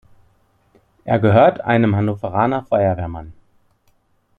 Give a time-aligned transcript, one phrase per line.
[1.05, 3.33] Er gehört einem Hannoveraner Feuerwehrmann.